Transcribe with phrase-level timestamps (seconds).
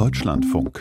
[0.00, 0.80] Deutschlandfunk.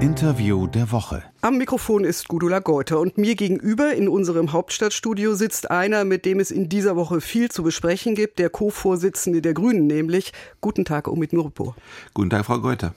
[0.00, 1.22] Interview der Woche.
[1.40, 6.38] Am Mikrofon ist Gudula Geuter und mir gegenüber in unserem Hauptstadtstudio sitzt einer, mit dem
[6.38, 11.08] es in dieser Woche viel zu besprechen gibt, der Co-Vorsitzende der Grünen, nämlich Guten Tag,
[11.08, 11.76] Omid Nurpur.
[12.14, 12.94] Guten Tag, Frau Geuter.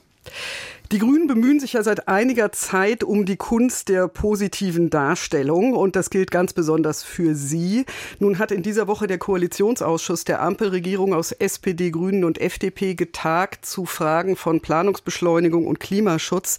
[0.91, 5.95] Die Grünen bemühen sich ja seit einiger Zeit um die Kunst der positiven Darstellung und
[5.95, 7.85] das gilt ganz besonders für Sie.
[8.17, 13.67] Nun hat in dieser Woche der Koalitionsausschuss der Ampelregierung aus SPD, Grünen und FDP getagt
[13.67, 16.57] zu Fragen von Planungsbeschleunigung und Klimaschutz.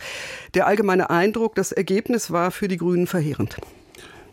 [0.54, 3.56] Der allgemeine Eindruck, das Ergebnis war für die Grünen verheerend.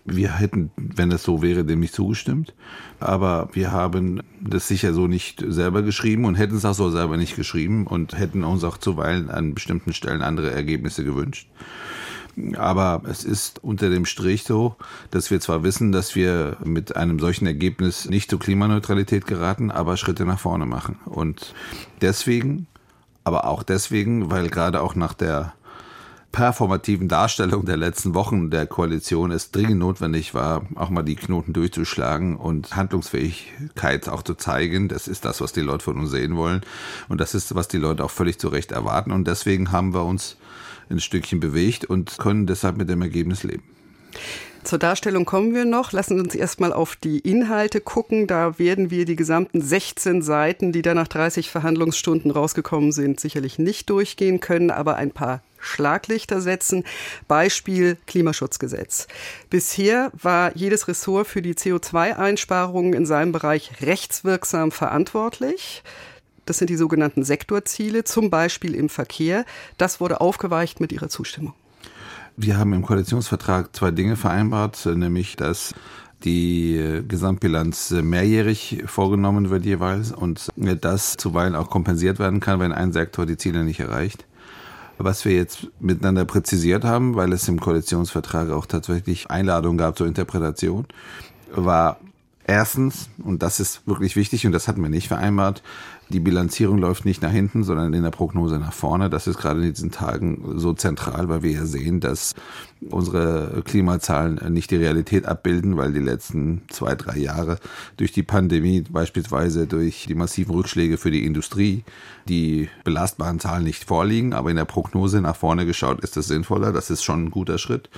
[0.10, 2.54] Wir hätten, wenn es so wäre, dem nicht zugestimmt.
[3.00, 7.18] Aber wir haben das sicher so nicht selber geschrieben und hätten es auch so selber
[7.18, 11.50] nicht geschrieben und hätten uns auch zuweilen an bestimmten Stellen andere Ergebnisse gewünscht.
[12.56, 14.76] Aber es ist unter dem Strich so,
[15.12, 19.98] dass wir zwar wissen, dass wir mit einem solchen Ergebnis nicht zur Klimaneutralität geraten, aber
[19.98, 21.00] Schritte nach vorne machen.
[21.06, 21.54] Und
[22.02, 22.68] deswegen,
[23.24, 25.54] aber auch deswegen, weil gerade auch nach der
[26.38, 31.52] performativen Darstellung der letzten Wochen der Koalition es dringend notwendig war, auch mal die Knoten
[31.52, 34.88] durchzuschlagen und Handlungsfähigkeit auch zu zeigen.
[34.88, 36.62] Das ist das, was die Leute von uns sehen wollen.
[37.10, 39.12] Und das ist, was die Leute auch völlig zu Recht erwarten.
[39.12, 40.38] Und deswegen haben wir uns
[40.92, 43.64] ein Stückchen bewegt und können deshalb mit dem Ergebnis leben.
[44.64, 45.92] Zur Darstellung kommen wir noch.
[45.92, 48.28] Lassen Sie uns erstmal auf die Inhalte gucken.
[48.28, 53.58] Da werden wir die gesamten 16 Seiten, die da nach 30 Verhandlungsstunden rausgekommen sind, sicherlich
[53.58, 56.84] nicht durchgehen können, aber ein paar Schlaglichter setzen.
[57.28, 59.08] Beispiel Klimaschutzgesetz.
[59.50, 65.84] Bisher war jedes Ressort für die CO2-Einsparungen in seinem Bereich rechtswirksam verantwortlich.
[66.46, 69.46] Das sind die sogenannten Sektorziele, zum Beispiel im Verkehr.
[69.78, 71.54] Das wurde aufgeweicht mit Ihrer Zustimmung.
[72.38, 75.74] Wir haben im Koalitionsvertrag zwei Dinge vereinbart, nämlich dass
[76.24, 82.94] die Gesamtbilanz mehrjährig vorgenommen wird jeweils und das zuweilen auch kompensiert werden kann, wenn ein
[82.94, 84.27] Sektor die Ziele nicht erreicht.
[85.00, 90.08] Was wir jetzt miteinander präzisiert haben, weil es im Koalitionsvertrag auch tatsächlich Einladungen gab zur
[90.08, 90.86] Interpretation,
[91.52, 92.00] war
[92.46, 95.62] erstens, und das ist wirklich wichtig und das hatten wir nicht vereinbart,
[96.10, 99.10] die Bilanzierung läuft nicht nach hinten, sondern in der Prognose nach vorne.
[99.10, 102.34] Das ist gerade in diesen Tagen so zentral, weil wir ja sehen, dass
[102.90, 107.58] unsere Klimazahlen nicht die Realität abbilden, weil die letzten zwei, drei Jahre
[107.98, 111.84] durch die Pandemie, beispielsweise durch die massiven Rückschläge für die Industrie,
[112.30, 114.34] die belastbaren Zahlen nicht vorliegen.
[114.34, 116.72] Aber in der Prognose nach vorne geschaut ist das sinnvoller.
[116.72, 117.90] Das ist schon ein guter Schritt.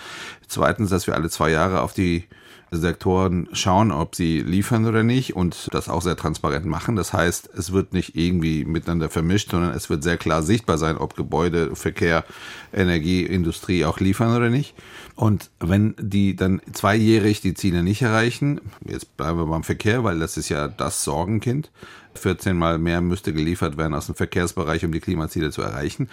[0.47, 2.23] Zweitens, dass wir alle zwei Jahre auf die
[2.71, 6.95] Sektoren schauen, ob sie liefern oder nicht und das auch sehr transparent machen.
[6.95, 10.97] Das heißt, es wird nicht irgendwie miteinander vermischt, sondern es wird sehr klar sichtbar sein,
[10.97, 12.25] ob Gebäude, Verkehr,
[12.73, 14.75] Energie, Industrie auch liefern oder nicht.
[15.15, 20.19] Und wenn die dann zweijährig die Ziele nicht erreichen, jetzt bleiben wir beim Verkehr, weil
[20.19, 21.71] das ist ja das Sorgenkind,
[22.15, 26.09] 14 mal mehr müsste geliefert werden aus dem Verkehrsbereich, um die Klimaziele zu erreichen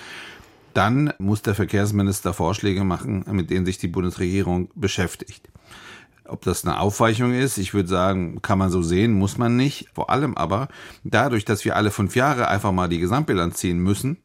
[0.77, 5.49] dann muss der Verkehrsminister Vorschläge machen, mit denen sich die Bundesregierung beschäftigt.
[6.28, 9.88] Ob das eine Aufweichung ist, ich würde sagen, kann man so sehen, muss man nicht.
[9.94, 10.69] Vor allem aber
[11.04, 14.19] dadurch, dass wir alle fünf Jahre einfach mal die Gesamtbilanz ziehen müssen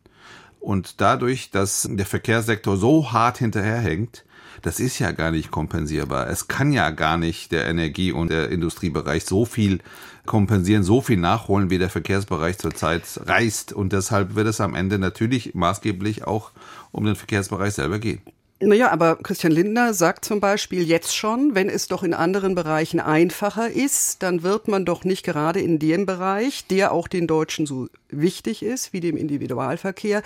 [0.59, 4.25] und dadurch, dass der Verkehrssektor so hart hinterherhängt,
[4.61, 6.29] das ist ja gar nicht kompensierbar.
[6.29, 9.79] Es kann ja gar nicht der Energie- und der Industriebereich so viel
[10.25, 13.73] kompensieren, so viel nachholen, wie der Verkehrsbereich zurzeit reißt.
[13.73, 16.51] Und deshalb wird es am Ende natürlich maßgeblich auch
[16.91, 18.21] um den Verkehrsbereich selber gehen.
[18.63, 22.99] Naja, aber Christian Lindner sagt zum Beispiel jetzt schon, wenn es doch in anderen Bereichen
[22.99, 27.65] einfacher ist, dann wird man doch nicht gerade in dem Bereich, der auch den Deutschen
[27.65, 30.21] so wichtig ist, wie dem Individualverkehr,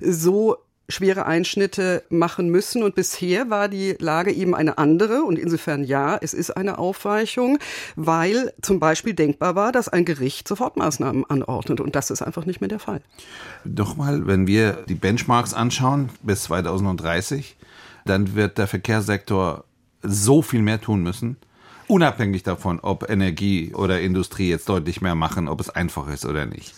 [0.00, 0.56] so
[0.88, 2.82] schwere Einschnitte machen müssen.
[2.82, 5.22] Und bisher war die Lage eben eine andere.
[5.22, 7.58] Und insofern ja, es ist eine Aufweichung,
[7.96, 11.80] weil zum Beispiel denkbar war, dass ein Gericht Sofortmaßnahmen anordnet.
[11.80, 13.00] Und das ist einfach nicht mehr der Fall.
[13.64, 17.56] Nochmal, wenn wir die Benchmarks anschauen bis 2030,
[18.04, 19.64] dann wird der Verkehrssektor
[20.02, 21.38] so viel mehr tun müssen,
[21.88, 26.46] unabhängig davon, ob Energie oder Industrie jetzt deutlich mehr machen, ob es einfach ist oder
[26.46, 26.74] nicht.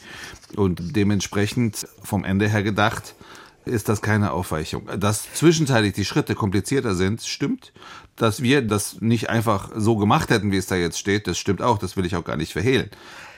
[0.54, 3.14] Und dementsprechend vom Ende her gedacht,
[3.66, 4.88] ist das keine Aufweichung.
[4.98, 7.72] Dass zwischenzeitlich die Schritte komplizierter sind, stimmt.
[8.16, 11.60] Dass wir das nicht einfach so gemacht hätten, wie es da jetzt steht, das stimmt
[11.60, 11.78] auch.
[11.78, 12.90] Das will ich auch gar nicht verhehlen.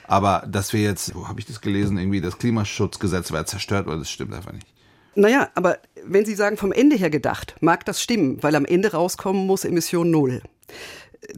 [0.07, 3.97] Aber dass wir jetzt, wo habe ich das gelesen, irgendwie das Klimaschutzgesetz wäre zerstört, oder
[3.97, 4.65] das stimmt einfach nicht.
[5.15, 8.91] Naja, aber wenn Sie sagen, vom Ende her gedacht, mag das stimmen, weil am Ende
[8.91, 10.41] rauskommen muss Emission Null.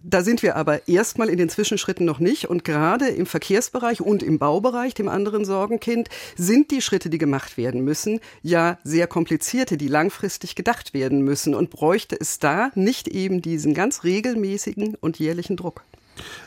[0.04, 2.50] Da sind wir aber erstmal in den Zwischenschritten noch nicht.
[2.50, 7.58] Und gerade im Verkehrsbereich und im Baubereich, dem anderen Sorgenkind, sind die Schritte, die gemacht
[7.58, 11.56] werden müssen, ja sehr komplizierte, die langfristig gedacht werden müssen.
[11.56, 15.84] Und bräuchte es da nicht eben diesen ganz regelmäßigen und jährlichen Druck?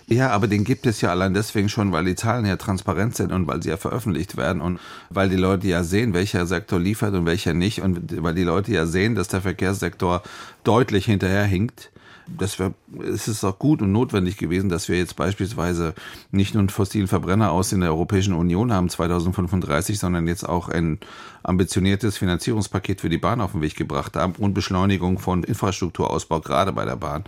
[0.06, 3.32] Ja, aber den gibt es ja allein deswegen schon, weil die Zahlen ja transparent sind
[3.32, 7.14] und weil sie ja veröffentlicht werden und weil die Leute ja sehen, welcher Sektor liefert
[7.14, 10.22] und welcher nicht und weil die Leute ja sehen, dass der Verkehrssektor
[10.62, 11.90] deutlich hinterherhinkt
[12.26, 12.72] das wär,
[13.02, 15.94] es ist auch gut und notwendig gewesen, dass wir jetzt beispielsweise
[16.30, 20.68] nicht nur einen fossilen Verbrenner aus in der Europäischen Union haben 2035, sondern jetzt auch
[20.68, 20.98] ein
[21.42, 26.72] ambitioniertes Finanzierungspaket für die Bahn auf den Weg gebracht haben und Beschleunigung von Infrastrukturausbau gerade
[26.72, 27.24] bei der Bahn.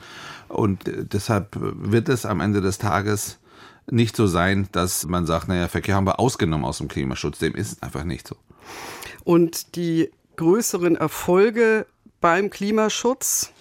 [0.48, 3.38] Und äh, deshalb wird es am Ende des Tages
[3.90, 7.38] nicht so sein, dass man sagt, naja, Verkehr haben wir ausgenommen aus dem Klimaschutz.
[7.38, 8.36] Dem ist einfach nicht so.
[9.24, 11.86] Und die größeren Erfolge
[12.20, 13.52] beim Klimaschutz,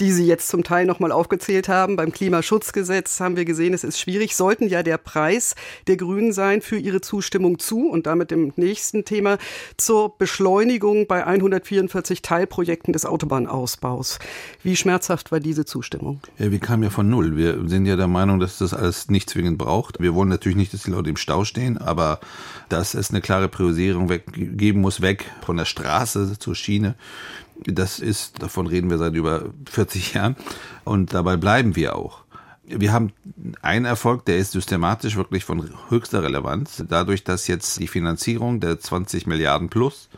[0.00, 1.96] die Sie jetzt zum Teil nochmal aufgezählt haben.
[1.96, 5.54] Beim Klimaschutzgesetz haben wir gesehen, es ist schwierig, sollten ja der Preis
[5.86, 9.36] der Grünen sein für ihre Zustimmung zu und damit dem nächsten Thema
[9.76, 14.18] zur Beschleunigung bei 144 Teilprojekten des Autobahnausbaus.
[14.62, 16.20] Wie schmerzhaft war diese Zustimmung?
[16.38, 17.36] Ja, wir kamen ja von Null.
[17.36, 20.00] Wir sind ja der Meinung, dass das alles nicht zwingend braucht.
[20.00, 22.20] Wir wollen natürlich nicht, dass die Leute im Stau stehen, aber
[22.70, 26.94] dass es eine klare Priorisierung weg, geben muss, weg von der Straße zur Schiene.
[27.66, 30.36] Das ist, davon reden wir seit über 40 Jahren
[30.84, 32.22] und dabei bleiben wir auch.
[32.64, 33.12] Wir haben
[33.62, 38.78] einen Erfolg, der ist systematisch wirklich von höchster Relevanz, dadurch, dass jetzt die Finanzierung der
[38.78, 40.08] 20 Milliarden plus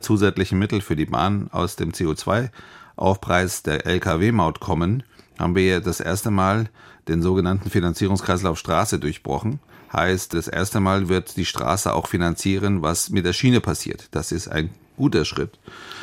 [0.00, 5.02] zusätzliche Mittel für die Bahn aus dem CO2-Aufpreis der Lkw-Maut kommen,
[5.38, 6.68] haben wir das erste Mal
[7.08, 9.60] den sogenannten Finanzierungskreislauf Straße durchbrochen.
[9.92, 14.08] Heißt, das erste Mal wird die Straße auch finanzieren, was mit der Schiene passiert.
[14.12, 14.70] Das ist ein
[15.00, 15.58] guter Schritt.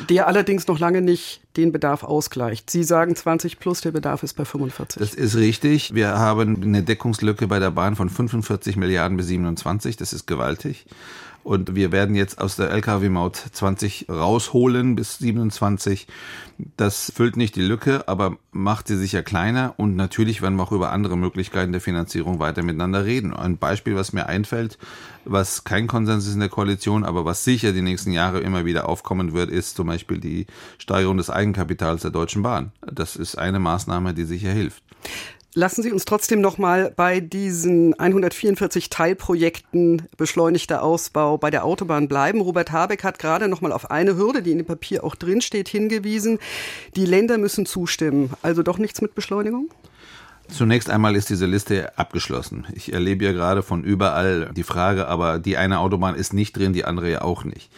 [0.08, 2.68] Der allerdings noch lange nicht den Bedarf ausgleicht.
[2.68, 5.00] Sie sagen 20 plus, der Bedarf ist bei 45.
[5.00, 5.94] Das ist richtig.
[5.94, 9.96] Wir haben eine Deckungslücke bei der Bahn von 45 Milliarden bis 27.
[9.96, 10.84] Das ist gewaltig.
[11.48, 16.06] Und wir werden jetzt aus der Lkw-Maut 20 rausholen bis 27.
[16.76, 19.72] Das füllt nicht die Lücke, aber macht sie sicher kleiner.
[19.78, 23.32] Und natürlich werden wir auch über andere Möglichkeiten der Finanzierung weiter miteinander reden.
[23.32, 24.76] Ein Beispiel, was mir einfällt,
[25.24, 28.86] was kein Konsens ist in der Koalition, aber was sicher die nächsten Jahre immer wieder
[28.86, 30.46] aufkommen wird, ist zum Beispiel die
[30.76, 32.72] Steigerung des Eigenkapitals der Deutschen Bahn.
[32.82, 34.82] Das ist eine Maßnahme, die sicher hilft.
[35.58, 42.06] Lassen Sie uns trotzdem noch mal bei diesen 144 Teilprojekten beschleunigter Ausbau bei der Autobahn
[42.06, 42.40] bleiben.
[42.40, 45.40] Robert Habeck hat gerade noch mal auf eine Hürde, die in dem Papier auch drin
[45.40, 46.38] steht, hingewiesen.
[46.94, 48.30] Die Länder müssen zustimmen.
[48.40, 49.68] Also doch nichts mit Beschleunigung?
[50.46, 52.64] Zunächst einmal ist diese Liste abgeschlossen.
[52.72, 56.72] Ich erlebe ja gerade von überall die Frage, aber die eine Autobahn ist nicht drin,
[56.72, 57.68] die andere ja auch nicht.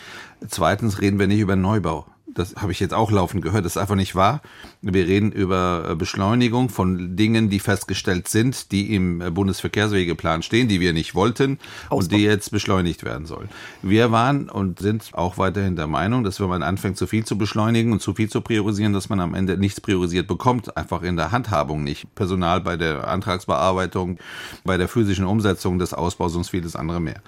[0.46, 2.04] Zweitens reden wir nicht über Neubau
[2.34, 4.42] das habe ich jetzt auch laufend gehört, das ist einfach nicht wahr.
[4.82, 10.68] Wir reden über äh, Beschleunigung von Dingen, die festgestellt sind, die im äh, Bundesverkehrswegeplan stehen,
[10.68, 11.96] die wir nicht wollten Ausbau.
[11.96, 13.48] und die jetzt beschleunigt werden sollen.
[13.82, 17.36] Wir waren und sind auch weiterhin der Meinung, dass wenn man anfängt, zu viel zu
[17.36, 21.16] beschleunigen und zu viel zu priorisieren, dass man am Ende nichts priorisiert bekommt, einfach in
[21.16, 22.14] der Handhabung nicht.
[22.14, 24.18] Personal bei der Antragsbearbeitung,
[24.64, 27.22] bei der physischen Umsetzung des Ausbaus und vieles andere mehr.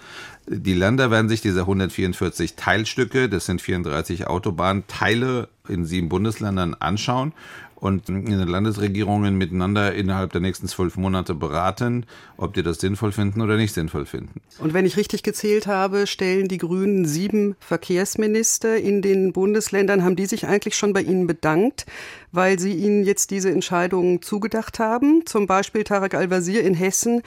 [0.49, 7.33] Die Länder werden sich diese 144 Teilstücke, das sind 34 Autobahnteile in sieben Bundesländern anschauen
[7.83, 12.07] und in den Landesregierungen miteinander innerhalb der nächsten zwölf Monate beraten,
[12.37, 14.41] ob die das sinnvoll finden oder nicht sinnvoll finden.
[14.61, 20.05] Und wenn ich richtig gezählt habe, stellen die Grünen sieben Verkehrsminister in den Bundesländern.
[20.05, 21.85] Haben die sich eigentlich schon bei Ihnen bedankt,
[22.31, 25.27] weil sie Ihnen jetzt diese Entscheidungen zugedacht haben?
[25.27, 27.23] Zum Beispiel Tarek Al-Wazir in Hessen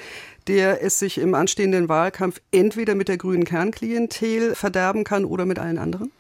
[0.48, 5.58] der es sich im anstehenden Wahlkampf entweder mit der grünen Kernklientel verderben kann oder mit
[5.58, 6.12] allen anderen?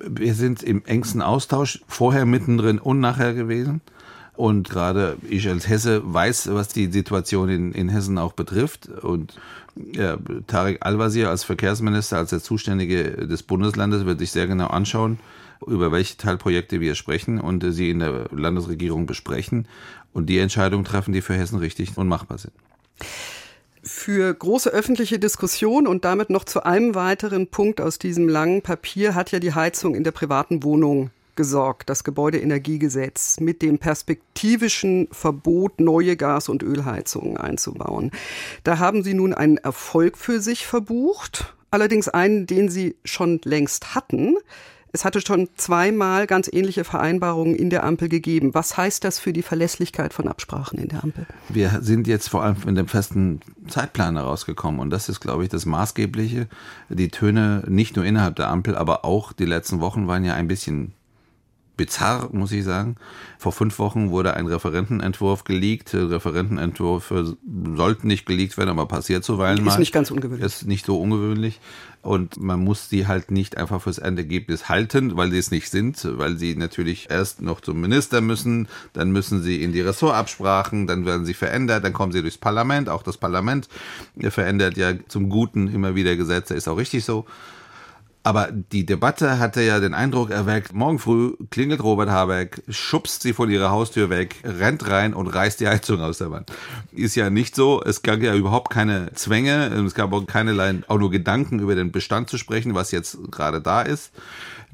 [0.00, 3.80] Wir sind im engsten Austausch, vorher, mittendrin und nachher gewesen.
[4.36, 8.88] Und gerade ich als Hesse weiß, was die Situation in, in Hessen auch betrifft.
[8.88, 9.36] Und
[9.92, 15.18] ja, Tarek Al-Wazir als Verkehrsminister, als der Zuständige des Bundeslandes, wird sich sehr genau anschauen,
[15.66, 19.66] über welche Teilprojekte wir sprechen und sie in der Landesregierung besprechen
[20.12, 22.52] und die Entscheidungen treffen, die für Hessen richtig und machbar sind
[23.88, 29.14] für große öffentliche Diskussion und damit noch zu einem weiteren Punkt aus diesem langen Papier
[29.14, 35.80] hat ja die Heizung in der privaten Wohnung gesorgt, das Gebäudeenergiegesetz mit dem perspektivischen Verbot,
[35.80, 38.10] neue Gas- und Ölheizungen einzubauen.
[38.64, 43.94] Da haben Sie nun einen Erfolg für sich verbucht, allerdings einen, den Sie schon längst
[43.94, 44.36] hatten.
[44.92, 48.54] Es hatte schon zweimal ganz ähnliche Vereinbarungen in der Ampel gegeben.
[48.54, 51.26] Was heißt das für die Verlässlichkeit von Absprachen in der Ampel?
[51.48, 55.50] Wir sind jetzt vor allem in dem festen Zeitplan herausgekommen und das ist, glaube ich,
[55.50, 56.48] das Maßgebliche.
[56.88, 60.48] Die Töne nicht nur innerhalb der Ampel, aber auch die letzten Wochen waren ja ein
[60.48, 60.94] bisschen
[61.78, 62.96] bizarr, muss ich sagen.
[63.38, 65.94] Vor fünf Wochen wurde ein Referentenentwurf geleakt.
[65.94, 67.38] Referentenentwürfe
[67.74, 69.72] sollten nicht geleakt werden, aber passiert zuweilen mal.
[69.72, 70.44] Ist nicht ganz ungewöhnlich.
[70.44, 71.60] Ist nicht so ungewöhnlich.
[72.02, 76.06] Und man muss die halt nicht einfach fürs Endergebnis halten, weil sie es nicht sind,
[76.18, 81.06] weil sie natürlich erst noch zum Minister müssen, dann müssen sie in die Ressortabsprachen, dann
[81.06, 82.88] werden sie verändert, dann kommen sie durchs Parlament.
[82.88, 83.68] Auch das Parlament
[84.20, 87.24] verändert ja zum Guten immer wieder Gesetze, ist auch richtig so.
[88.22, 93.32] Aber die Debatte hatte ja den Eindruck erweckt, morgen früh klingelt Robert Habeck, schubst sie
[93.32, 96.52] von ihrer Haustür weg, rennt rein und reißt die Heizung aus der Wand.
[96.92, 97.82] Ist ja nicht so.
[97.82, 99.68] Es gab ja überhaupt keine Zwänge.
[99.86, 103.60] Es gab auch keinerlei, auch nur Gedanken über den Bestand zu sprechen, was jetzt gerade
[103.60, 104.12] da ist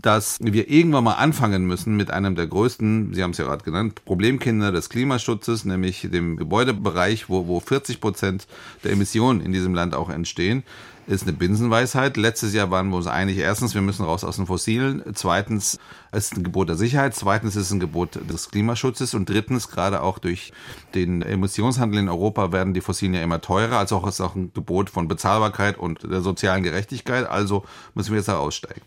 [0.00, 3.64] dass wir irgendwann mal anfangen müssen mit einem der größten, Sie haben es ja gerade
[3.64, 8.46] genannt, Problemkinder des Klimaschutzes, nämlich dem Gebäudebereich, wo, wo 40 Prozent
[8.82, 10.64] der Emissionen in diesem Land auch entstehen
[11.06, 12.16] ist eine Binsenweisheit.
[12.16, 15.02] Letztes Jahr waren wir uns einig, erstens, wir müssen raus aus den Fossilen.
[15.14, 15.78] Zweitens,
[16.14, 17.14] ist ein Gebot der Sicherheit.
[17.14, 19.14] Zweitens ist es ein Gebot des Klimaschutzes.
[19.14, 20.52] Und drittens, gerade auch durch
[20.94, 23.78] den Emissionshandel in Europa werden die Fossilen ja immer teurer.
[23.78, 27.28] Also auch ist auch ein Gebot von Bezahlbarkeit und der sozialen Gerechtigkeit.
[27.28, 28.82] Also müssen wir jetzt da aussteigen.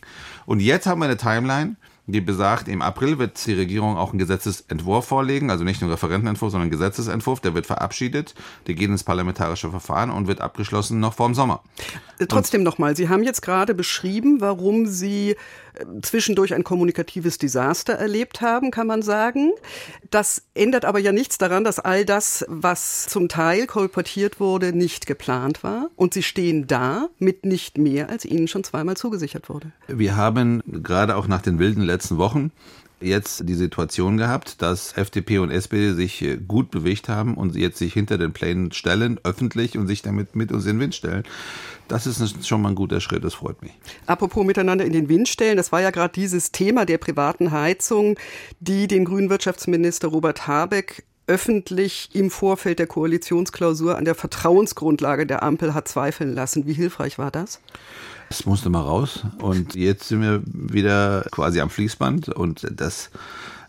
[0.45, 1.75] Und jetzt haben wir eine Timeline,
[2.07, 6.51] die besagt, im April wird die Regierung auch einen Gesetzesentwurf vorlegen, also nicht nur Referentenentwurf,
[6.51, 8.33] sondern einen Gesetzesentwurf, der wird verabschiedet,
[8.65, 11.61] der geht ins parlamentarische Verfahren und wird abgeschlossen noch vor dem Sommer.
[12.17, 15.35] Äh, trotzdem nochmal, Sie haben jetzt gerade beschrieben, warum Sie
[16.01, 19.51] zwischendurch ein kommunikatives Desaster erlebt haben, kann man sagen.
[20.09, 25.05] Das ändert aber ja nichts daran, dass all das, was zum Teil kolportiert wurde, nicht
[25.05, 25.89] geplant war.
[25.95, 29.71] Und Sie stehen da mit nicht mehr, als Ihnen schon zweimal zugesichert wurde.
[29.87, 32.51] Wir haben gerade auch nach den wilden letzten Wochen
[32.99, 37.77] jetzt die Situation gehabt, dass FDP und SPD sich äh, gut bewegt haben und jetzt
[37.77, 41.23] sich hinter den Plänen stellen, öffentlich und sich damit mit uns in den Wind stellen.
[41.87, 43.71] Das ist schon mal ein guter Schritt, das freut mich.
[44.07, 48.17] Apropos miteinander in den Wind stellen, das war ja gerade dieses Thema der privaten Heizung,
[48.59, 55.43] die den grünen Wirtschaftsminister Robert Habeck öffentlich im Vorfeld der Koalitionsklausur an der Vertrauensgrundlage der
[55.43, 56.65] Ampel hat zweifeln lassen.
[56.65, 57.59] Wie hilfreich war das?
[58.29, 59.25] Es musste mal raus.
[59.41, 62.29] Und jetzt sind wir wieder quasi am Fließband.
[62.29, 63.09] Und das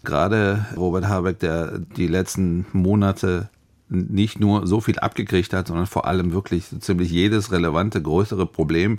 [0.04, 3.50] gerade Robert Habeck, der die letzten Monate
[3.88, 8.98] nicht nur so viel abgekriegt hat, sondern vor allem wirklich ziemlich jedes relevante größere Problem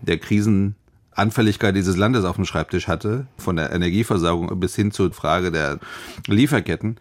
[0.00, 5.50] der Krisenanfälligkeit dieses Landes auf dem Schreibtisch hatte, von der Energieversorgung bis hin zur Frage
[5.50, 5.78] der
[6.26, 6.96] Lieferketten,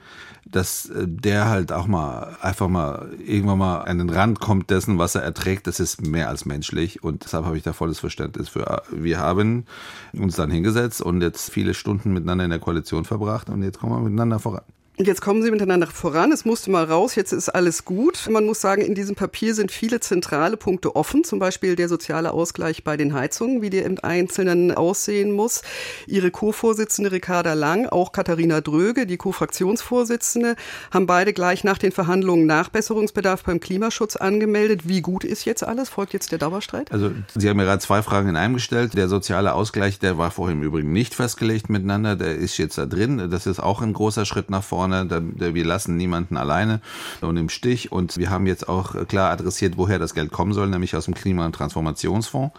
[0.51, 4.98] dass äh, der halt auch mal einfach mal irgendwann mal an den Rand kommt dessen,
[4.98, 8.50] was er erträgt, das ist mehr als menschlich und deshalb habe ich da volles Verständnis
[8.50, 8.84] für.
[8.91, 9.65] Wir haben
[10.13, 13.94] uns dann hingesetzt und jetzt viele Stunden miteinander in der Koalition verbracht und jetzt kommen
[13.94, 14.63] wir miteinander voran.
[15.01, 16.34] Jetzt kommen Sie miteinander voran.
[16.34, 17.15] Es musste mal raus.
[17.15, 18.27] Jetzt ist alles gut.
[18.29, 21.24] Man muss sagen, in diesem Papier sind viele zentrale Punkte offen.
[21.24, 25.62] Zum Beispiel der soziale Ausgleich bei den Heizungen, wie der im Einzelnen aussehen muss.
[26.06, 30.58] Ihre Co-Vorsitzende Ricarda Lang, auch Katharina Dröge, die Co-Fraktionsvorsitzende,
[30.91, 34.89] haben beide gleich nach den Verhandlungen Nachbesserungsbedarf beim Klimaschutz angemeldet.
[34.89, 35.88] Wie gut ist jetzt alles?
[35.88, 36.91] Folgt jetzt der Dauerstreit?
[36.91, 38.96] Also, Sie haben mir gerade zwei Fragen in einem gestellt.
[38.96, 42.18] Der soziale Ausgleich, der war vorhin im Übrigen nicht festgelegt miteinander.
[42.18, 43.29] Der ist jetzt da drin.
[43.32, 45.53] Das ist auch ein großer Schritt nach vorne vorne.
[45.53, 46.81] wir lassen niemanden alleine
[47.22, 47.91] und im Stich.
[47.91, 51.13] Und wir haben jetzt auch klar adressiert, woher das Geld kommen soll, nämlich aus dem
[51.13, 52.53] Klima- und Transformationsfonds.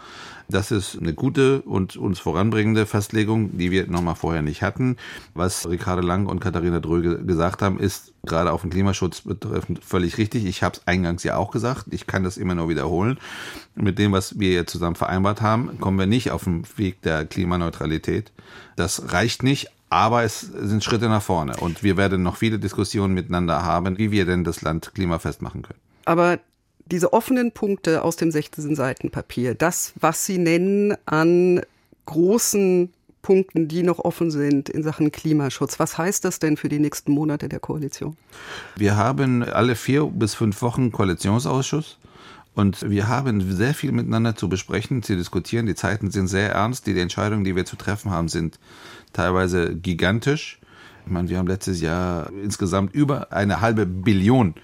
[0.49, 4.97] Das ist eine gute und uns voranbringende Festlegung, die wir nochmal vorher nicht hatten.
[5.33, 10.17] Was Ricardo Lang und Katharina Dröge gesagt haben, ist gerade auf den Klimaschutz betreffend völlig
[10.17, 10.45] richtig.
[10.45, 11.85] Ich habe es eingangs ja auch gesagt.
[11.91, 13.17] Ich kann das immer nur wiederholen.
[13.75, 17.25] Mit dem, was wir jetzt zusammen vereinbart haben, kommen wir nicht auf den Weg der
[17.25, 18.33] Klimaneutralität.
[18.75, 23.13] Das reicht nicht, aber es sind Schritte nach vorne und wir werden noch viele Diskussionen
[23.13, 25.79] miteinander haben, wie wir denn das Land klimafest machen können.
[26.05, 26.39] Aber
[26.85, 31.61] diese offenen Punkte aus dem 16 Seiten Papier, das, was Sie nennen an
[32.05, 35.77] großen Punkten, die noch offen sind in Sachen Klimaschutz.
[35.77, 38.15] Was heißt das denn für die nächsten Monate der Koalition?
[38.77, 41.97] Wir haben alle vier bis fünf Wochen Koalitionsausschuss.
[42.53, 45.65] Und wir haben sehr viel miteinander zu besprechen, zu diskutieren.
[45.65, 46.85] Die Zeiten sind sehr ernst.
[46.85, 48.59] Die Entscheidungen, die wir zu treffen haben, sind
[49.13, 50.59] teilweise gigantisch.
[51.05, 54.55] Ich meine, wir haben letztes Jahr insgesamt über eine halbe Billion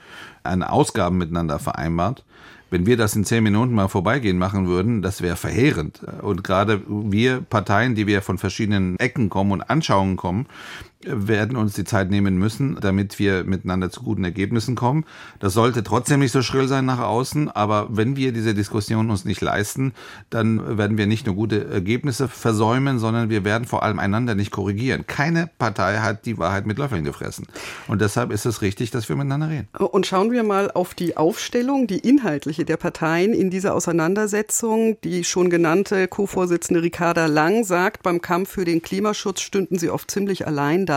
[0.43, 2.23] an Ausgaben miteinander vereinbart.
[2.69, 6.01] Wenn wir das in zehn Minuten mal vorbeigehen machen würden, das wäre verheerend.
[6.21, 10.47] Und gerade wir Parteien, die wir von verschiedenen Ecken kommen und Anschauungen kommen,
[11.09, 15.05] werden uns die Zeit nehmen müssen, damit wir miteinander zu guten Ergebnissen kommen.
[15.39, 19.25] Das sollte trotzdem nicht so schrill sein nach außen, aber wenn wir diese Diskussion uns
[19.25, 19.93] nicht leisten,
[20.29, 24.51] dann werden wir nicht nur gute Ergebnisse versäumen, sondern wir werden vor allem einander nicht
[24.51, 25.05] korrigieren.
[25.07, 27.47] Keine Partei hat die Wahrheit mit Löffeln gefressen.
[27.87, 29.67] Und deshalb ist es richtig, dass wir miteinander reden.
[29.77, 34.97] Und schauen wir mal auf die Aufstellung, die inhaltliche der Parteien in dieser Auseinandersetzung.
[35.03, 40.09] Die schon genannte Co-Vorsitzende Ricarda Lang sagt, beim Kampf für den Klimaschutz stünden sie oft
[40.11, 40.96] ziemlich allein da.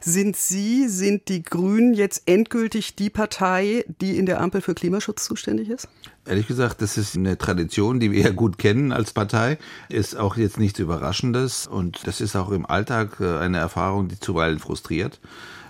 [0.00, 5.24] Sind Sie, sind die Grünen jetzt endgültig die Partei, die in der Ampel für Klimaschutz
[5.24, 5.88] zuständig ist?
[6.26, 9.58] Ehrlich gesagt, das ist eine Tradition, die wir ja gut kennen als Partei.
[9.88, 14.18] Ist auch jetzt nichts Überraschendes und das ist auch im Alltag äh, eine Erfahrung, die
[14.18, 15.20] zuweilen frustriert.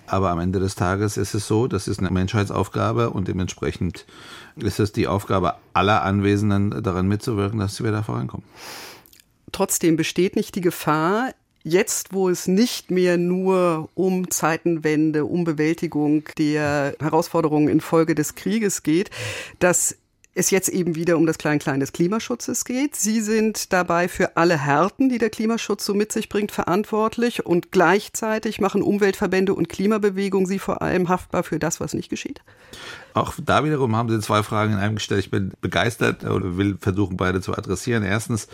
[0.06, 4.04] Aber am Ende des Tages ist es so, das ist eine Menschheitsaufgabe und dementsprechend
[4.56, 8.46] ist es die Aufgabe aller Anwesenden, daran mitzuwirken, dass wir da vorankommen.
[9.50, 11.32] Trotzdem besteht nicht die Gefahr,
[11.64, 18.82] jetzt, wo es nicht mehr nur um Zeitenwende, um Bewältigung der Herausforderungen infolge des Krieges
[18.82, 19.10] geht,
[19.58, 19.96] dass
[20.34, 22.96] es jetzt eben wieder um das Klein-Klein des Klimaschutzes geht.
[22.96, 27.70] Sie sind dabei für alle Härten, die der Klimaschutz so mit sich bringt, verantwortlich und
[27.70, 32.42] gleichzeitig machen Umweltverbände und Klimabewegung Sie vor allem haftbar für das, was nicht geschieht?
[33.14, 35.20] Auch da wiederum haben Sie zwei Fragen in einem gestellt.
[35.20, 38.02] Ich bin begeistert und will versuchen, beide zu adressieren.
[38.02, 38.48] Erstens,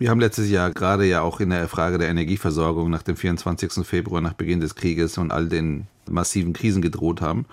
[0.00, 3.86] wir haben letztes Jahr gerade ja auch in der Frage der Energieversorgung nach dem 24.
[3.86, 7.44] Februar, nach Beginn des Krieges und all den massiven Krisen gedroht haben,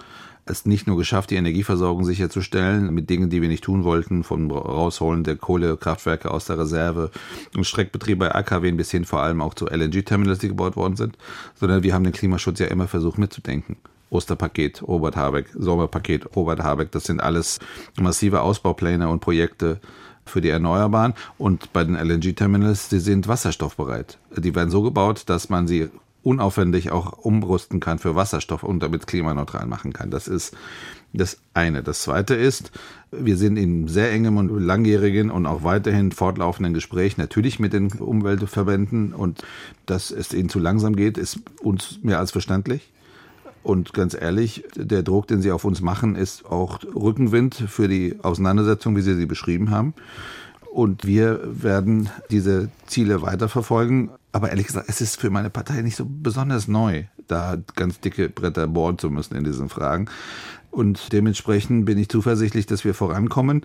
[0.46, 4.50] es nicht nur geschafft, die Energieversorgung sicherzustellen mit Dingen, die wir nicht tun wollten, vom
[4.50, 7.12] Rausholen der Kohlekraftwerke aus der Reserve
[7.54, 11.18] und Streckbetrieb bei AKW bis hin vor allem auch zu LNG-Terminals, die gebaut worden sind,
[11.56, 13.76] sondern wir haben den Klimaschutz ja immer versucht mitzudenken.
[14.10, 17.60] Osterpaket, Robert Habeck, Sommerpaket, Robert Habeck, das sind alles
[18.00, 19.82] massive Ausbaupläne und Projekte,
[20.30, 24.18] für die Erneuerbaren und bei den LNG-Terminals, die sind wasserstoffbereit.
[24.36, 25.90] Die werden so gebaut, dass man sie
[26.24, 30.12] unaufwendig auch umrüsten kann für Wasserstoff und damit klimaneutral machen kann.
[30.12, 30.56] Das ist
[31.14, 31.84] das eine.
[31.84, 32.72] Das zweite ist,
[33.12, 37.92] wir sind in sehr engem und langjährigen und auch weiterhin fortlaufenden Gespräch natürlich mit den
[37.94, 39.44] Umweltverbänden und
[39.86, 42.92] dass es ihnen zu langsam geht, ist uns mehr als verständlich.
[43.68, 48.16] Und ganz ehrlich, der Druck, den sie auf uns machen, ist auch Rückenwind für die
[48.24, 49.94] Auseinandersetzung, wie Sie sie beschrieben haben.
[50.72, 54.10] Und wir werden diese Ziele weiterverfolgen.
[54.32, 58.30] Aber ehrlich gesagt, es ist für meine Partei nicht so besonders neu, da ganz dicke
[58.30, 60.08] Bretter bohren zu müssen in diesen Fragen.
[60.72, 63.64] Und dementsprechend bin ich zuversichtlich, dass wir vorankommen.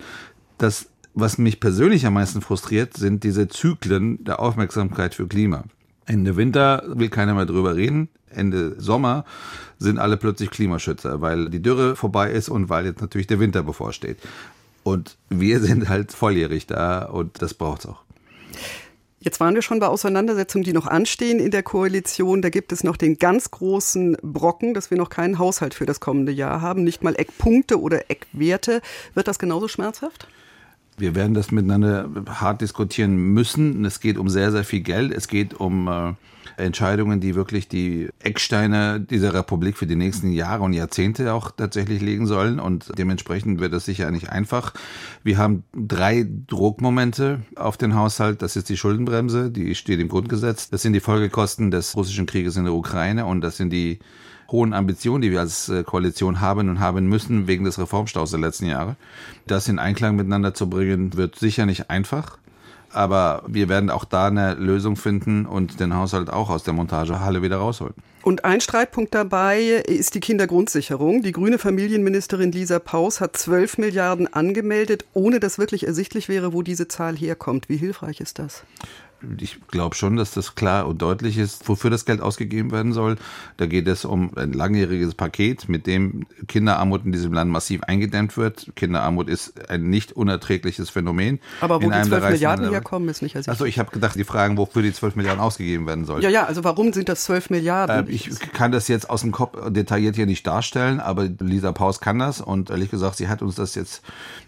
[0.57, 5.63] Das, was mich persönlich am meisten frustriert, sind diese Zyklen der Aufmerksamkeit für Klima.
[6.05, 8.09] Ende Winter will keiner mehr drüber reden.
[8.35, 9.25] Ende Sommer
[9.79, 13.63] sind alle plötzlich Klimaschützer, weil die Dürre vorbei ist und weil jetzt natürlich der Winter
[13.63, 14.17] bevorsteht.
[14.83, 18.03] Und wir sind halt volljährig da und das braucht's auch.
[19.23, 22.41] Jetzt waren wir schon bei Auseinandersetzungen, die noch anstehen in der Koalition.
[22.41, 26.01] Da gibt es noch den ganz großen Brocken, dass wir noch keinen Haushalt für das
[26.01, 28.81] kommende Jahr haben, nicht mal Eckpunkte oder Eckwerte.
[29.13, 30.27] Wird das genauso schmerzhaft?
[30.97, 33.85] Wir werden das miteinander hart diskutieren müssen.
[33.85, 35.13] Es geht um sehr, sehr viel Geld.
[35.13, 36.13] Es geht um äh,
[36.57, 42.01] Entscheidungen, die wirklich die Ecksteine dieser Republik für die nächsten Jahre und Jahrzehnte auch tatsächlich
[42.01, 42.59] legen sollen.
[42.59, 44.73] Und dementsprechend wird es sicher nicht einfach.
[45.23, 48.41] Wir haben drei Druckmomente auf den Haushalt.
[48.41, 50.69] Das ist die Schuldenbremse, die steht im Grundgesetz.
[50.69, 53.99] Das sind die Folgekosten des russischen Krieges in der Ukraine und das sind die
[54.51, 58.39] hohen Ambitionen, die wir als äh, Koalition haben und haben müssen wegen des Reformstaus der
[58.39, 58.97] letzten Jahre.
[59.47, 62.37] Das in Einklang miteinander zu bringen, wird sicher nicht einfach
[62.93, 67.41] aber wir werden auch da eine Lösung finden und den Haushalt auch aus der Montagehalle
[67.41, 67.93] wieder rausholen.
[68.23, 71.23] Und ein Streitpunkt dabei ist die Kindergrundsicherung.
[71.23, 76.61] Die grüne Familienministerin Lisa Paus hat 12 Milliarden angemeldet, ohne dass wirklich ersichtlich wäre, wo
[76.61, 77.67] diese Zahl herkommt.
[77.67, 78.63] Wie hilfreich ist das?
[79.39, 83.17] Ich glaube schon, dass das klar und deutlich ist, wofür das Geld ausgegeben werden soll.
[83.57, 88.37] Da geht es um ein langjähriges Paket, mit dem Kinderarmut in diesem Land massiv eingedämmt
[88.37, 88.71] wird.
[88.75, 91.39] Kinderarmut ist ein nicht unerträgliches Phänomen.
[91.61, 93.51] Aber wo die 12 Milliarden herkommen, ist nicht ersichtlich.
[93.51, 96.21] Also ich habe gedacht, die Fragen, wofür die 12 Milliarden ausgegeben werden sollen.
[96.21, 98.07] Ja, ja, also warum sind das 12 Milliarden?
[98.07, 101.99] Äh, ich kann das jetzt aus dem Kopf detailliert hier nicht darstellen, aber Lisa Paus
[101.99, 104.01] kann das und ehrlich gesagt, sie hat uns das jetzt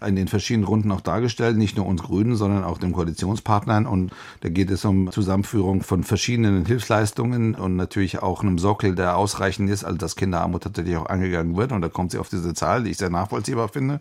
[0.04, 4.12] in den verschiedenen Runden auch dargestellt, nicht nur uns Grünen, sondern auch den Koalitionspartnern und
[4.40, 9.16] da geht geht es um Zusammenführung von verschiedenen Hilfsleistungen und natürlich auch einem Sockel, der
[9.16, 11.70] ausreichend ist, also dass Kinderarmut tatsächlich auch angegangen wird.
[11.70, 14.00] Und da kommt sie auf diese Zahl, die ich sehr nachvollziehbar finde.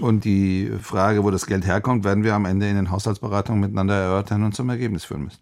[0.00, 3.94] Und die Frage, wo das Geld herkommt, werden wir am Ende in den Haushaltsberatungen miteinander
[3.94, 5.38] erörtern und zum Ergebnis führen müssen.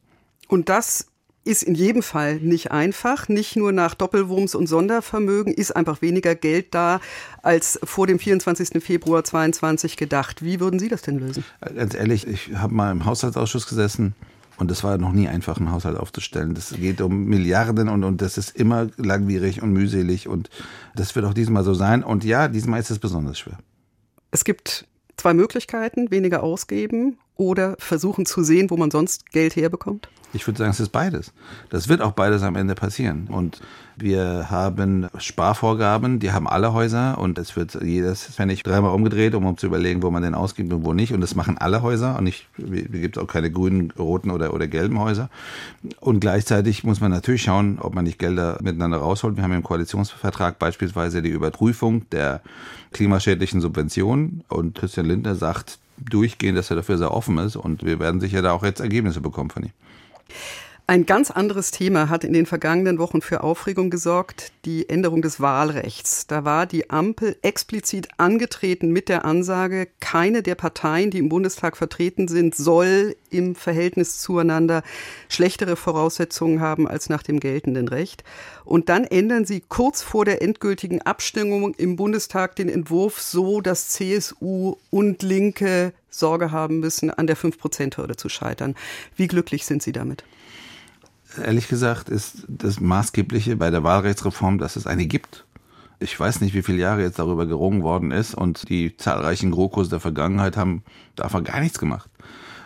[0.48, 1.06] Und das
[1.44, 3.28] ist in jedem Fall nicht einfach.
[3.28, 7.00] Nicht nur nach Doppelwumms und Sondervermögen ist einfach weniger Geld da
[7.42, 8.82] als vor dem 24.
[8.82, 10.42] Februar 2022 gedacht.
[10.42, 11.44] Wie würden Sie das denn lösen?
[11.74, 14.14] Ganz ehrlich, ich habe mal im Haushaltsausschuss gesessen
[14.58, 16.54] Und das war noch nie einfach, einen Haushalt aufzustellen.
[16.54, 20.50] Das geht um Milliarden und, und das ist immer langwierig und mühselig und
[20.96, 22.02] das wird auch diesmal so sein.
[22.02, 23.58] Und ja, diesmal ist es besonders schwer.
[24.32, 30.08] Es gibt zwei Möglichkeiten, weniger ausgeben oder versuchen zu sehen, wo man sonst Geld herbekommt?
[30.34, 31.32] Ich würde sagen, es ist beides.
[31.70, 33.28] Das wird auch beides am Ende passieren.
[33.30, 33.60] Und
[33.96, 39.56] wir haben Sparvorgaben, die haben alle Häuser und es wird jedes Pfennig dreimal umgedreht, um,
[39.56, 41.14] zu überlegen, wo man den ausgibt und wo nicht.
[41.14, 44.66] Und das machen alle Häuser und nicht, es gibt auch keine grünen, roten oder, oder
[44.66, 45.30] gelben Häuser.
[46.00, 49.36] Und gleichzeitig muss man natürlich schauen, ob man nicht Gelder miteinander rausholt.
[49.36, 52.42] Wir haben im Koalitionsvertrag beispielsweise die Überprüfung der
[52.92, 57.98] klimaschädlichen Subventionen und Christian Lindner sagt, durchgehen, dass er dafür sehr offen ist und wir
[57.98, 59.72] werden sicher da auch jetzt Ergebnisse bekommen von ihm.
[60.90, 65.38] Ein ganz anderes Thema hat in den vergangenen Wochen für Aufregung gesorgt, die Änderung des
[65.38, 66.26] Wahlrechts.
[66.26, 71.76] Da war die Ampel explizit angetreten mit der Ansage, keine der Parteien, die im Bundestag
[71.76, 74.82] vertreten sind, soll im Verhältnis zueinander
[75.28, 78.24] schlechtere Voraussetzungen haben als nach dem geltenden Recht.
[78.64, 83.88] Und dann ändern sie kurz vor der endgültigen Abstimmung im Bundestag den Entwurf so, dass
[83.88, 88.74] CSU und Linke Sorge haben müssen, an der 5-Prozent-Hürde zu scheitern.
[89.16, 90.24] Wie glücklich sind Sie damit?
[91.38, 95.44] Ehrlich gesagt, ist das Maßgebliche bei der Wahlrechtsreform, dass es eine gibt.
[96.00, 99.88] Ich weiß nicht, wie viele Jahre jetzt darüber gerungen worden ist und die zahlreichen GroKos
[99.88, 100.82] der Vergangenheit haben
[101.16, 102.08] davon gar nichts gemacht.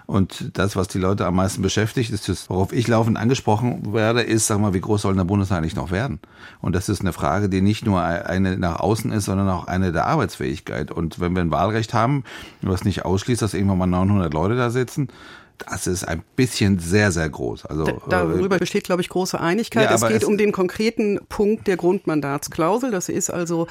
[0.07, 4.21] Und das, was die Leute am meisten beschäftigt, ist das, worauf ich laufend angesprochen werde,
[4.21, 6.21] ist, sag mal, wie groß soll der Bundestag eigentlich noch werden?
[6.61, 9.93] Und das ist eine Frage, die nicht nur eine nach außen ist, sondern auch eine
[9.93, 10.91] der Arbeitsfähigkeit.
[10.91, 12.25] Und wenn wir ein Wahlrecht haben,
[12.61, 15.09] was nicht ausschließt, dass irgendwann mal 900 Leute da sitzen,
[15.69, 17.67] das ist ein bisschen sehr, sehr groß.
[17.67, 19.85] Also, Darüber äh, besteht, glaube ich, große Einigkeit.
[19.85, 22.91] Ja, es geht es um den konkreten Punkt der Grundmandatsklausel.
[22.91, 23.67] Das ist also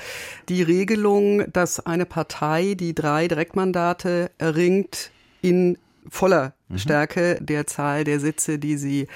[0.49, 5.77] die Regelung, dass eine Partei, die drei Direktmandate erringt, in
[6.09, 6.77] voller mhm.
[6.77, 9.07] Stärke der Zahl der Sitze, die sie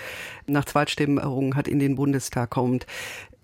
[0.47, 2.85] nach Zweitstimmen errungen hat, in den Bundestag kommt.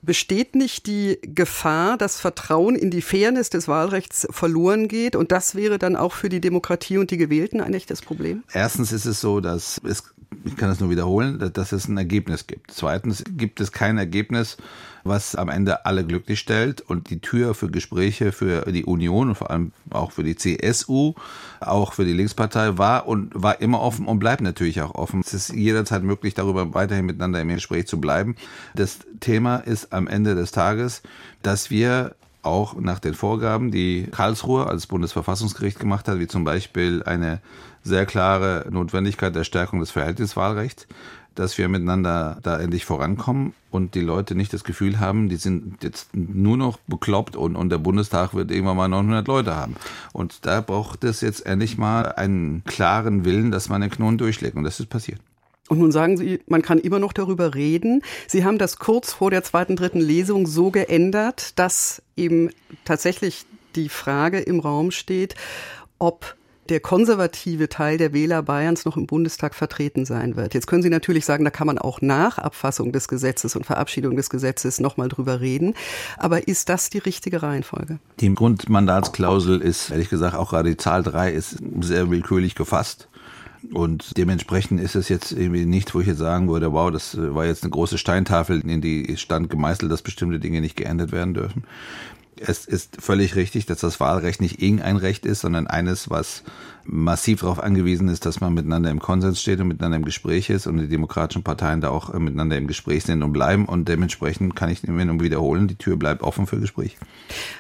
[0.04, 5.16] Besteht nicht die Gefahr, dass Vertrauen in die Fairness des Wahlrechts verloren geht?
[5.16, 8.44] Und das wäre dann auch für die Demokratie und die Gewählten ein echtes Problem?
[8.52, 10.04] Erstens ist es so, dass es,
[10.46, 12.72] ich kann es nur wiederholen, dass es ein Ergebnis gibt.
[12.72, 14.58] Zweitens gibt es kein Ergebnis,
[15.04, 19.36] was am Ende alle glücklich stellt und die Tür für Gespräche für die Union und
[19.36, 21.14] vor allem auch für die CSU,
[21.60, 25.22] auch für die Linkspartei war und war immer offen und bleibt natürlich auch offen.
[25.22, 28.36] Es ist jederzeit möglich, darüber weiterhin miteinander im Gespräch zu bleiben.
[28.76, 31.02] Das Thema ist am Ende des Tages,
[31.42, 37.04] dass wir auch nach den Vorgaben, die Karlsruhe als Bundesverfassungsgericht gemacht hat, wie zum Beispiel
[37.04, 37.40] eine
[37.84, 40.88] sehr klare Notwendigkeit der Stärkung des Verhältniswahlrechts,
[41.36, 45.82] dass wir miteinander da endlich vorankommen und die Leute nicht das Gefühl haben, die sind
[45.84, 49.76] jetzt nur noch bekloppt und, und der Bundestag wird irgendwann mal 900 Leute haben.
[50.12, 54.58] Und da braucht es jetzt endlich mal einen klaren Willen, dass man den Knoten durchschlägt
[54.58, 55.22] und das ist passiert.
[55.70, 58.02] Und nun sagen Sie, man kann immer noch darüber reden.
[58.28, 62.50] Sie haben das kurz vor der zweiten, dritten Lesung so geändert, dass eben
[62.84, 65.36] tatsächlich die Frage im Raum steht,
[65.98, 66.36] ob
[66.72, 70.54] der konservative Teil der Wähler Bayerns noch im Bundestag vertreten sein wird.
[70.54, 74.16] Jetzt können Sie natürlich sagen, da kann man auch nach Abfassung des Gesetzes und Verabschiedung
[74.16, 75.74] des Gesetzes nochmal drüber reden.
[76.18, 78.00] Aber ist das die richtige Reihenfolge?
[78.22, 83.10] Die Grundmandatsklausel ist, ehrlich gesagt, auch gerade die Zahl drei ist sehr willkürlich gefasst.
[83.74, 87.46] Und dementsprechend ist es jetzt irgendwie nichts, wo ich jetzt sagen würde, wow, das war
[87.46, 91.64] jetzt eine große Steintafel, in die stand gemeißelt, dass bestimmte Dinge nicht geändert werden dürfen
[92.46, 96.44] es ist völlig richtig, dass das Wahlrecht nicht irgendein Recht ist, sondern eines, was
[96.84, 100.68] massiv darauf angewiesen ist, dass man miteinander im Konsens steht und miteinander im Gespräch ist
[100.68, 103.66] und die demokratischen Parteien da auch miteinander im Gespräch sind und bleiben.
[103.66, 106.98] Und dementsprechend kann ich immer nur wiederholen, die Tür bleibt offen für Gespräch.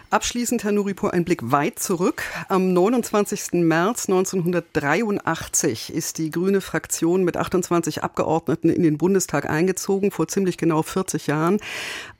[0.09, 2.23] Abschließend, Herr Nuripur, ein Blick weit zurück.
[2.49, 3.53] Am 29.
[3.63, 10.57] März 1983 ist die grüne Fraktion mit 28 Abgeordneten in den Bundestag eingezogen, vor ziemlich
[10.57, 11.59] genau 40 Jahren.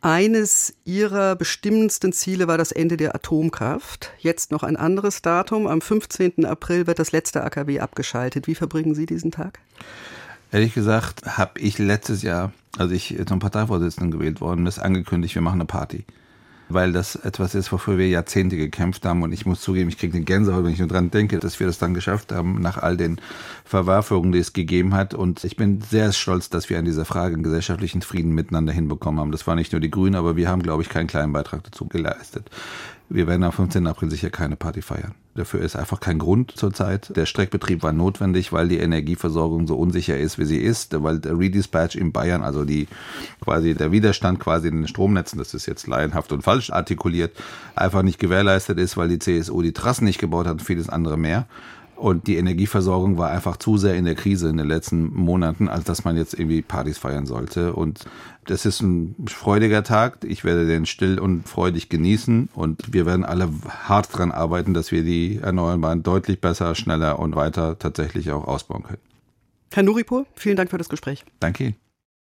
[0.03, 4.11] Eines ihrer bestimmendsten Ziele war das Ende der Atomkraft.
[4.17, 5.67] Jetzt noch ein anderes Datum.
[5.67, 6.43] Am 15.
[6.43, 8.47] April wird das letzte AKW abgeschaltet.
[8.47, 9.59] Wie verbringen Sie diesen Tag?
[10.51, 15.43] Ehrlich gesagt habe ich letztes Jahr, als ich zum Parteivorsitzenden gewählt worden bin, angekündigt, wir
[15.43, 16.03] machen eine Party
[16.73, 19.23] weil das etwas ist, wofür wir Jahrzehnte gekämpft haben.
[19.23, 21.67] Und ich muss zugeben, ich kriege den Gänsehaut, wenn ich nur dran denke, dass wir
[21.67, 23.19] das dann geschafft haben, nach all den
[23.65, 25.13] Verwerfungen, die es gegeben hat.
[25.13, 29.19] Und ich bin sehr stolz, dass wir an dieser Frage einen gesellschaftlichen Frieden miteinander hinbekommen
[29.19, 29.31] haben.
[29.31, 31.87] Das war nicht nur die Grünen, aber wir haben, glaube ich, keinen kleinen Beitrag dazu
[31.87, 32.49] geleistet.
[33.13, 33.85] Wir werden am 15.
[33.87, 35.15] April sicher keine Party feiern.
[35.35, 37.11] Dafür ist einfach kein Grund zurzeit.
[37.17, 41.37] Der Streckbetrieb war notwendig, weil die Energieversorgung so unsicher ist, wie sie ist, weil der
[41.37, 42.87] Redispatch in Bayern, also die
[43.43, 47.35] quasi der Widerstand quasi in den Stromnetzen, das ist jetzt laienhaft und falsch artikuliert,
[47.75, 51.17] einfach nicht gewährleistet ist, weil die CSU die Trassen nicht gebaut hat und vieles andere
[51.17, 51.47] mehr.
[52.01, 55.83] Und die Energieversorgung war einfach zu sehr in der Krise in den letzten Monaten, als
[55.83, 57.73] dass man jetzt irgendwie Partys feiern sollte.
[57.73, 58.05] Und
[58.45, 60.19] das ist ein freudiger Tag.
[60.23, 62.49] Ich werde den still und freudig genießen.
[62.53, 67.35] Und wir werden alle hart dran arbeiten, dass wir die Erneuerbaren deutlich besser, schneller und
[67.35, 69.01] weiter tatsächlich auch ausbauen können.
[69.73, 71.23] Herr Nuripur, vielen Dank für das Gespräch.
[71.39, 71.75] Danke.